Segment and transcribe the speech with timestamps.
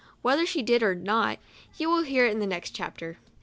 [0.23, 1.37] Whether she did or not,
[1.77, 3.19] you will hear in the next chapter.